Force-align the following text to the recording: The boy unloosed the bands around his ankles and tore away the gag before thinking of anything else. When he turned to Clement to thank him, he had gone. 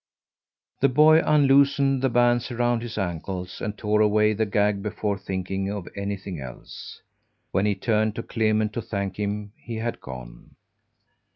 The 0.79 0.89
boy 0.89 1.21
unloosed 1.23 1.77
the 2.01 2.09
bands 2.09 2.49
around 2.49 2.81
his 2.81 2.97
ankles 2.97 3.61
and 3.61 3.77
tore 3.77 4.01
away 4.01 4.33
the 4.33 4.47
gag 4.47 4.81
before 4.81 5.15
thinking 5.15 5.69
of 5.71 5.87
anything 5.95 6.39
else. 6.39 7.03
When 7.51 7.67
he 7.67 7.75
turned 7.75 8.15
to 8.15 8.23
Clement 8.23 8.73
to 8.73 8.81
thank 8.81 9.17
him, 9.19 9.51
he 9.55 9.75
had 9.75 10.01
gone. 10.01 10.55